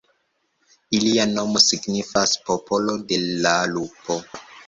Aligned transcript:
Ilia 0.99 1.25
nomo 1.33 1.61
signifas 1.65 2.33
"popolo 2.49 2.97
de 3.11 3.21
la 3.47 3.55
lupo". 3.77 4.19